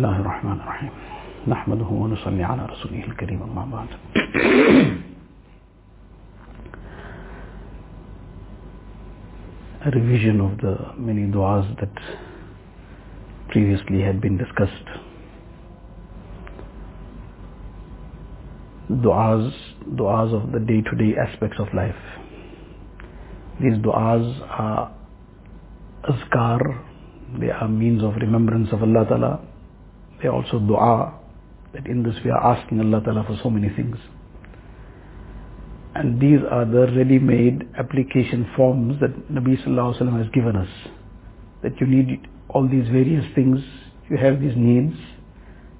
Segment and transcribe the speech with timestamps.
[0.00, 0.90] الله الرحمن الرحيم
[1.48, 3.88] نحمده ونصلي على رسوله الكريم أما بعد
[9.84, 11.92] A revision of the many du'as that
[13.48, 14.88] previously had been discussed.
[18.90, 19.52] Du'as,
[20.00, 22.02] du'as of the day-to-day aspects of life.
[23.60, 24.92] These du'as are
[26.08, 26.60] azkar,
[27.38, 29.40] they are means of remembrance of Allah Ta'ala.
[30.22, 31.14] they also dua,
[31.72, 33.96] that in this we are asking Allah Ta'ala for so many things.
[35.94, 40.68] And these are the ready-made application forms that Nabi Sallallahu Alaihi Wasallam has given us.
[41.62, 43.58] That you need all these various things,
[44.08, 44.96] you have these needs.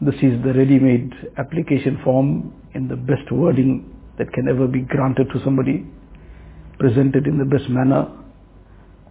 [0.00, 5.28] This is the ready-made application form in the best wording that can ever be granted
[5.32, 5.86] to somebody,
[6.78, 8.10] presented in the best manner.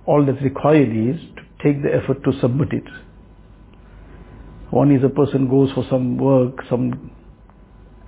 [0.05, 2.83] All that's required is to take the effort to submit it.
[4.71, 7.11] One is a person goes for some work, some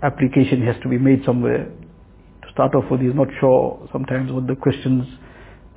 [0.02, 1.66] application has to be made somewhere.
[1.66, 5.04] To start off with, he's not sure sometimes what the questions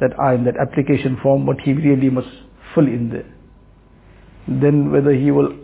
[0.01, 2.29] that are in that application form, what he really must
[2.73, 3.35] fill in there.
[4.47, 5.57] Then whether he will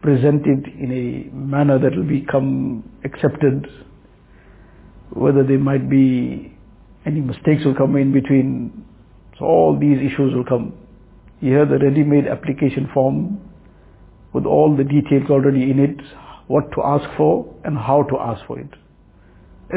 [0.00, 3.66] present it in a manner that will become accepted,
[5.10, 6.56] whether there might be
[7.04, 8.86] any mistakes will come in between.
[9.38, 10.72] So all these issues will come.
[11.40, 13.40] Here the ready-made application form
[14.32, 16.00] with all the details already in it,
[16.46, 18.70] what to ask for and how to ask for it.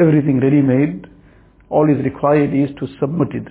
[0.00, 1.06] Everything ready-made,
[1.68, 3.48] all is required is to submit it.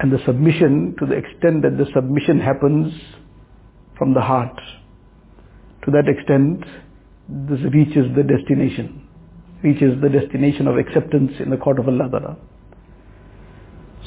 [0.00, 2.92] And the submission, to the extent that the submission happens
[3.96, 4.56] from the heart,
[5.84, 6.64] to that extent,
[7.28, 9.08] this reaches the destination,
[9.62, 12.36] reaches the destination of acceptance in the court of Allah Ta'ala.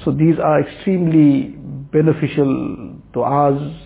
[0.03, 1.55] So these are extremely
[1.91, 3.77] beneficial du'as.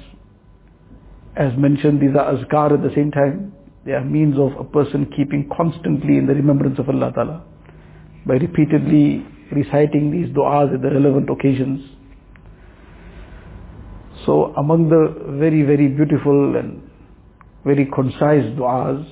[1.36, 3.53] As mentioned, these are azkar at the same time.
[3.86, 7.44] They are means of a person keeping constantly in the remembrance of Allah Ta'ala
[8.25, 11.82] by repeatedly reciting these du'as at the relevant occasions.
[14.26, 16.82] So among the very, very beautiful and
[17.65, 19.05] very concise du'as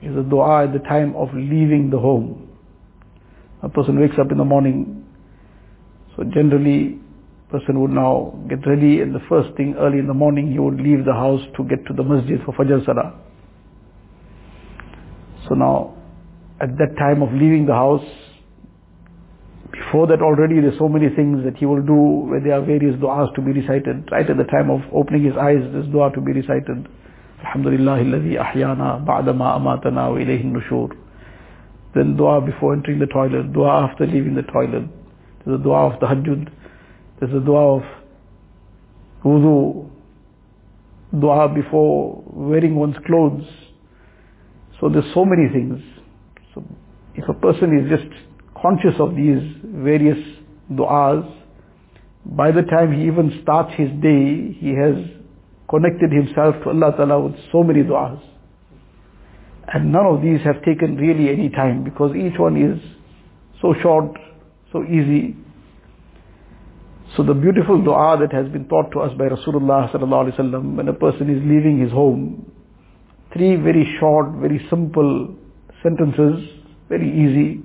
[0.00, 2.48] is a du'a at the time of leaving the home.
[3.62, 5.04] A person wakes up in the morning,
[6.16, 7.00] so generally
[7.50, 10.80] person would now get ready and the first thing early in the morning he would
[10.80, 13.14] leave the house to get to the masjid for Fajr Salah.
[15.48, 15.96] So now
[16.60, 18.04] at that time of leaving the house,
[19.72, 22.96] before that already there's so many things that he will do where there are various
[22.96, 24.08] du'as to be recited.
[24.10, 26.88] Right at the time of opening his eyes, there's du'a to be recited.
[27.44, 30.90] Alhamdulillah alladhi ahyana ba'dama amatana wa ilayhi nushur.
[31.94, 34.84] Then dua before entering the toilet, dua after leaving the toilet.
[35.46, 36.50] A dua of tahajjud.
[37.20, 37.82] There's a dua of
[39.24, 39.90] wudu.
[41.18, 43.46] Dua before wearing one's clothes.
[44.80, 45.82] So there's so many things.
[46.54, 46.64] So
[47.14, 48.12] if a person is just
[48.60, 50.18] conscious of these various
[50.72, 51.34] du'as,
[52.24, 54.94] by the time he even starts his day, he has
[55.68, 58.20] connected himself to Allah Ta'ala with so many du'as.
[59.72, 62.80] And none of these have taken really any time because each one is
[63.60, 64.12] so short,
[64.72, 65.36] so easy.
[67.16, 70.76] So the beautiful dua that has been taught to us by Rasulullah sallallahu alaihi wasallam
[70.76, 72.50] when a person is leaving his home,
[73.32, 75.34] three very short, very simple
[75.82, 76.44] sentences,
[76.88, 77.62] very easy.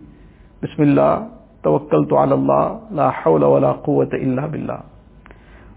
[0.61, 1.29] Bismillah,
[1.63, 4.85] tawakkaltu ala Allah, la hawla wa la quwwata illa billah.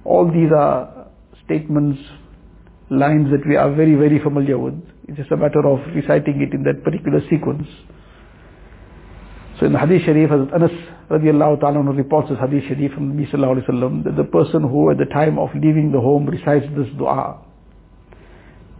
[0.05, 1.09] All these are
[1.45, 1.99] statements,
[2.91, 4.75] lines that we are very, very familiar with.
[5.09, 7.67] It's just a matter of reciting it in that particular sequence.
[9.59, 10.71] So in the Hadith Sharif, Hazrat Anas
[11.11, 14.63] radiallahu ta'ala reports this Hadith Sharif from Nabi sallallahu alayhi wa sallam, that the person
[14.63, 17.43] who at the time of leaving the home recites this dua,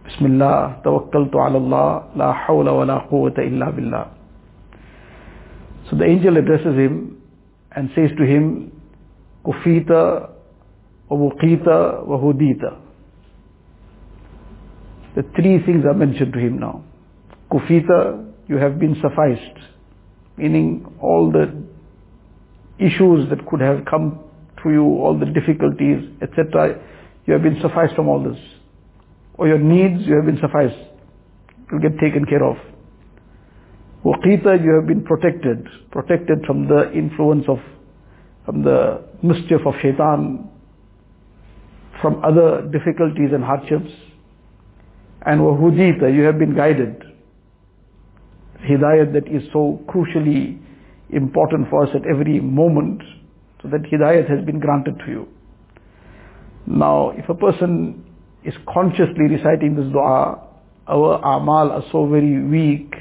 [0.05, 4.11] Bismillah, tawakkaltu ala Allah, la hawla wa la quwwata illa billah.
[5.89, 7.21] So the angel addresses him
[7.75, 8.71] and says to him,
[9.45, 10.29] Kufita
[11.09, 12.79] wa wuqita wa hudita.
[15.15, 16.83] The three things are mentioned to him now.
[17.51, 19.57] Kufita, you have been sufficed,
[20.37, 21.63] meaning all the
[22.79, 24.19] issues that could have come
[24.63, 26.79] to you, all the difficulties, etc.,
[27.25, 28.39] you have been sufficed from all this.
[29.33, 30.77] Or your needs, you have been sufficed.
[31.69, 32.57] You'll get taken care of.
[34.05, 37.59] Waqita, you have been protected, protected from the influence of,
[38.45, 40.49] from the mischief of shaitan,
[42.01, 43.91] from other difficulties and hardships.
[45.25, 47.03] And wahudita, you have been guided.
[48.67, 50.59] Hidayat that is so crucially
[51.09, 53.01] important for us at every moment,
[53.61, 55.27] so that hidayat has been granted to you.
[56.65, 58.03] Now, if a person
[58.43, 60.43] is consciously reciting this dua,
[60.87, 62.93] our amal are so very weak.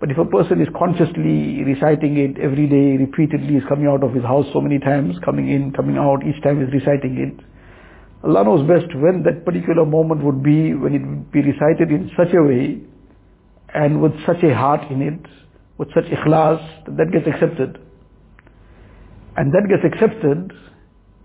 [0.00, 4.14] But if a person is consciously reciting it every day, repeatedly, is coming out of
[4.14, 7.44] his house so many times, coming in, coming out, each time is reciting it.
[8.24, 12.10] Allah knows best when that particular moment would be, when it would be recited in
[12.16, 12.80] such a way,
[13.74, 15.20] and with such a heart in it,
[15.76, 17.78] with such ikhlas, that that gets accepted.
[19.36, 20.52] And that gets accepted,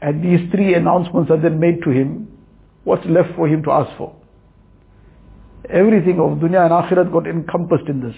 [0.02, 2.28] and these three announcements are then made to him,
[2.84, 4.16] what's left for him to ask for?
[5.70, 8.16] Everything of dunya and akhirat got encompassed in this.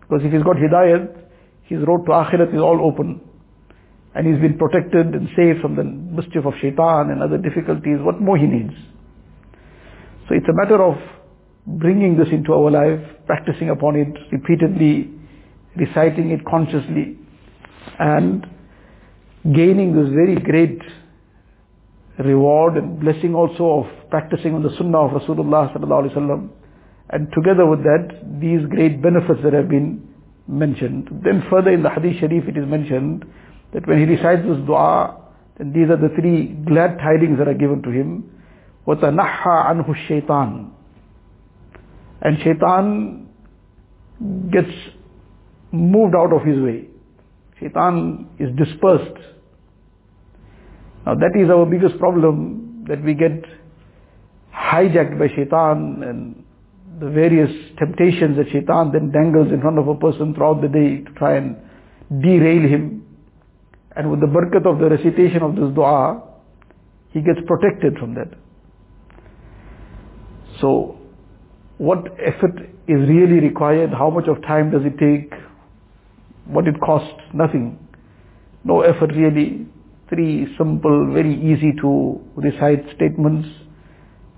[0.00, 1.16] Because if he's got hidayat,
[1.62, 3.20] his road to akhirat is all open.
[4.14, 7.98] And he's been protected and saved from the mischief of shaitan and other difficulties.
[8.00, 8.74] What more he needs?
[10.28, 10.96] So it's a matter of
[11.69, 15.11] bringing this into our life, practicing upon it repeatedly,
[15.75, 17.17] reciting it consciously,
[17.99, 18.45] and
[19.53, 20.81] gaining this very great
[22.19, 26.49] reward and blessing also of practicing on the sunnah of Rasulullah sallallahu alaihi wasallam
[27.09, 30.07] and together with that, these great benefits that have been
[30.47, 31.07] mentioned.
[31.23, 33.25] Then further in the Hadith Sharif it is mentioned
[33.73, 35.21] that when he recites this dua,
[35.57, 38.31] then these are the three glad tidings that are given to him.
[38.87, 40.71] وَتَنَحَّى عَنْهُ الشَّيْطَانِ
[42.22, 43.28] and shaitan
[44.52, 44.70] gets
[45.72, 46.88] moved out of his way.
[47.58, 49.16] Shaitan is dispersed.
[51.06, 53.44] Now that is our biggest problem, that we get
[54.54, 56.44] hijacked by shaitan and
[57.00, 61.02] the various temptations that shaitan then dangles in front of a person throughout the day
[61.02, 61.56] to try and
[62.22, 63.06] derail him.
[63.96, 66.22] And with the barakat of the recitation of this dua,
[67.12, 68.28] he gets protected from that.
[70.60, 70.99] So,
[71.80, 73.88] what effort is really required?
[73.88, 75.32] How much of time does it take?
[76.44, 77.22] What it costs?
[77.32, 77.78] Nothing.
[78.64, 79.66] No effort really.
[80.10, 83.48] Three simple, very easy to recite statements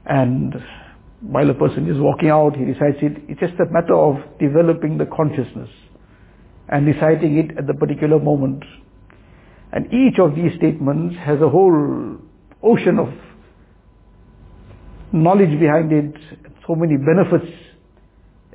[0.07, 0.55] and
[1.21, 3.21] while a person is walking out, he recites it.
[3.29, 5.71] It's just a matter of developing the consciousness
[6.69, 8.63] and reciting it at the particular moment.
[9.73, 12.19] And each of these statements has a whole
[12.63, 13.13] ocean of
[15.13, 16.15] knowledge behind it,
[16.67, 17.51] so many benefits.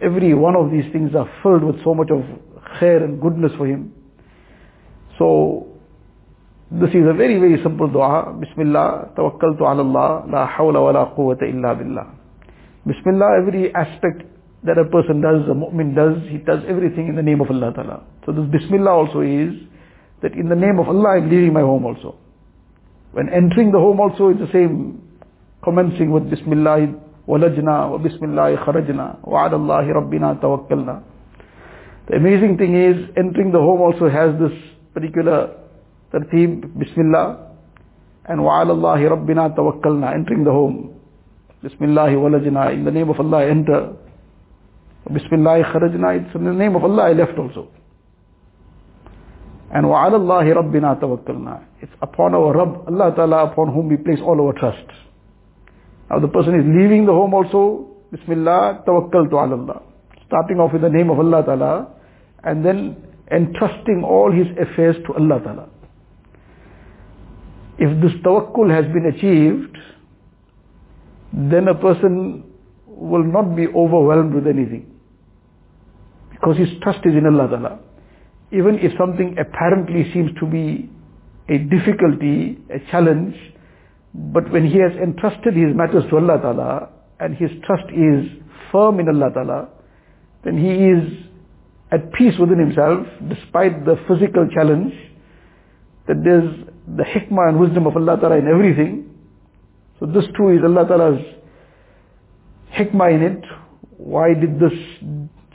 [0.02, 2.22] Every one of these things are filled with so much of
[2.80, 3.94] khair and goodness for him.
[5.18, 5.68] So,
[6.70, 8.34] this is a very, very simple dua.
[8.40, 12.08] Bismillah, tawakkaltu ala Allah, la hawla wa la quwwata illa billah.
[12.86, 14.24] Bismillah, every aspect
[14.64, 17.74] that a person does, a mu'min does, he does everything in the name of Allah
[17.74, 18.04] Ta'ala.
[18.26, 19.54] So this Bismillah also is
[20.22, 22.16] that in the name of Allah I'm leaving my home also.
[23.14, 25.02] When entering the home also it's the same,
[25.64, 27.07] commencing with Bismillah
[32.10, 34.54] The amazing thing is entering the home also has this
[34.94, 35.52] particular
[36.14, 37.48] tertib, Bismillah
[38.28, 40.94] and wa ala Allahi rabbina tawakkalna, entering the home.
[41.64, 43.94] Bismillah walajna, in the name of Allah enter.
[45.12, 47.70] Bismillah kharajna, it's in the name of Allah I left also.
[49.74, 51.64] And wa ala Allahi rabbina tawakkalna.
[51.82, 54.88] It's upon our Rabb, Allah Ta'ala, upon whom we place all our trust.
[56.10, 59.82] Now the person is leaving the home also, Bismillah, tawakkal to Allah.
[60.28, 61.88] Starting off with the name of Allah Ta'ala,
[62.44, 62.96] and then
[63.32, 65.70] entrusting all his affairs to Allah Ta'ala.
[67.78, 69.78] If this tawakkul has been achieved,
[71.34, 72.44] then a person
[72.88, 74.94] will not be overwhelmed with anything.
[76.32, 77.80] Because his trust is in Allah Ta'ala.
[78.52, 80.90] Even if something apparently seems to be
[81.50, 83.36] a difficulty, a challenge,
[84.14, 88.26] but when he has entrusted his matters to Allah Ta'ala, and his trust is
[88.72, 89.70] firm in Allah Ta'ala,
[90.44, 91.26] then he is
[91.92, 94.94] at peace within himself, despite the physical challenge,
[96.08, 99.08] that there's the hikmah and wisdom of Allah Ta'ala in everything,
[100.00, 101.22] so this too is Allah Ta'ala's
[102.78, 103.44] hikmah in it.
[103.98, 104.74] Why did this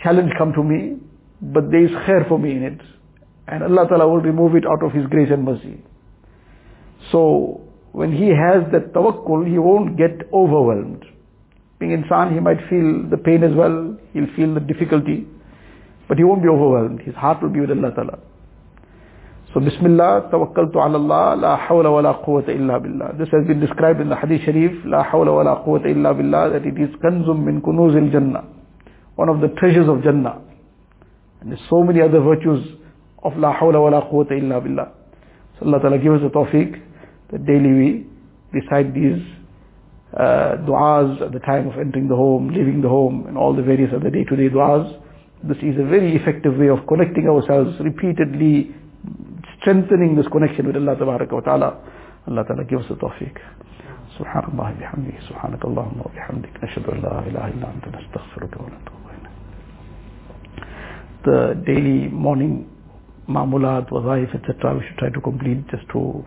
[0.03, 0.99] challenge come to me?
[1.41, 2.81] But there is khair for me in it.
[3.47, 5.83] And Allah Ta'ala will remove it out of His grace and mercy.
[7.11, 7.61] So,
[7.93, 11.05] when he has that tawakkul, he won't get overwhelmed.
[11.79, 15.27] Being insan, he might feel the pain as well, he'll feel the difficulty,
[16.09, 17.03] but he won't be overwhelmed.
[17.03, 18.19] His heart will be with Allah Ta'ala.
[19.53, 23.19] So Bismillah, tawakkaltu ala Allah, la hawla wa la quwwata illa billah.
[23.19, 26.53] This has been described in the Hadith Sharif, la hawla wa la quwwata illa billah,
[26.53, 28.45] that it is kanzum min kunuzil jannah.
[29.17, 30.41] One of the treasures of Jannah.
[31.43, 32.65] And there's so many other virtues
[33.23, 34.89] of la hawla wa la quwwata illa billah.
[35.59, 36.81] So Allah Ta'ala give us the tawfiq
[37.32, 38.08] that daily we
[38.54, 39.22] recite these
[40.16, 43.62] uh, du'as at the time of entering the home, leaving the home, and all the
[43.62, 45.00] various other day-to-day du'as.
[45.44, 48.74] This is a very effective way of connecting ourselves repeatedly
[49.62, 51.78] strengthening this connection with Allah Ta'ala.
[52.28, 53.38] Allah Ta'ala give us the tawfiq.
[54.18, 59.30] سبحان الله بحمده سبحانك اللهم وبحمدك نشهد أن لا إله إلا أنت نستغفرك ونتوب إليك
[61.24, 62.66] the daily morning
[63.30, 64.74] mamulat, wazaif, etc.
[64.76, 66.26] we should try to complete just to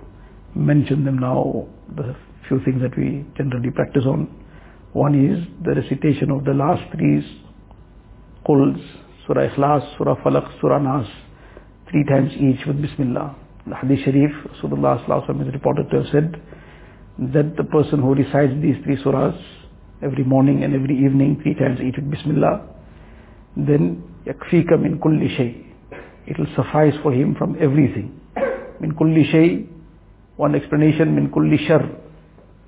[0.56, 2.16] mention them now, the
[2.48, 4.28] few things that we generally practice on.
[4.94, 7.22] One is the recitation of the last three
[8.48, 8.80] quls,
[9.28, 11.08] Surah Ikhlas, Surah Falaq, Surah Nas,
[11.92, 13.36] three times each with Bismillah.
[13.68, 14.32] The Hadith Sharif,
[14.62, 15.02] Rasulullah
[15.48, 16.42] is reported to have said
[17.34, 19.38] that the person who recites these three surahs
[20.04, 22.62] every morning and every evening, three times each with Bismillah,
[23.58, 25.66] then yakfika min kulli shay.
[26.28, 28.20] It will suffice for him from everything.
[28.80, 29.68] Min kulli shay,
[30.37, 31.83] one explanation, min kulli shar,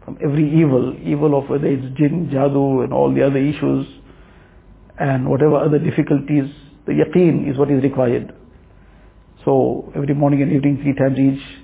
[0.05, 3.87] from every evil, evil of whether it's jinn, jadoo and all the other issues
[4.99, 6.51] and whatever other difficulties,
[6.87, 8.35] the yaqeen is what is required.
[9.45, 11.63] So every morning and evening three times each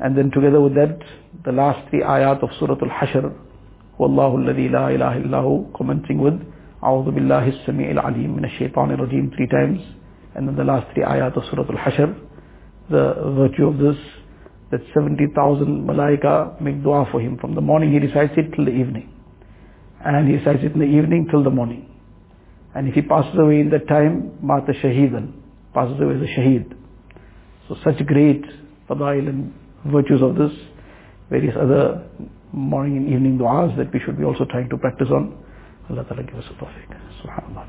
[0.00, 0.98] and then together with that
[1.44, 3.32] the last three ayat of Surah Al-Hashr
[3.98, 6.38] Wallahu alladhi la ilaha illahu commencing with
[6.78, 9.80] أعوذ بالله السميع العليم من الشيطان الرجيم three times
[10.36, 12.14] and then the last three ayat of Surah Al-Hashr
[12.90, 13.96] the virtue of this
[14.73, 17.37] that 70,000 malaika make dua for him.
[17.37, 19.09] From the morning he recites it till the evening.
[20.03, 21.89] And he recites it in the evening till the morning.
[22.75, 25.31] And if he passes away in that time, mata shaheedan,
[25.73, 26.73] passes away as a shaheed.
[27.67, 28.43] So such great
[28.89, 29.53] fadail and
[29.85, 30.51] virtues of this,
[31.29, 32.03] various other
[32.51, 35.37] morning and evening du'as that we should be also trying to practice on.
[35.89, 36.89] Allah Ta'ala give us a tawfiq.
[37.21, 37.63] Subhanallah.